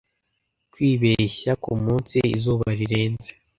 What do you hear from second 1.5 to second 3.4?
k'umunsi, izuba rirenze,